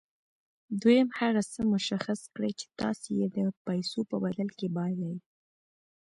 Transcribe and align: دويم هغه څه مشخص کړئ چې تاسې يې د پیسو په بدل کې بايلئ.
دويم 0.81 1.09
هغه 1.19 1.41
څه 1.53 1.61
مشخص 1.73 2.19
کړئ 2.33 2.51
چې 2.59 2.67
تاسې 2.79 3.09
يې 3.19 3.27
د 3.35 3.37
پیسو 3.65 3.99
په 4.09 4.15
بدل 4.23 4.49
کې 4.57 4.67
بايلئ. 4.75 5.15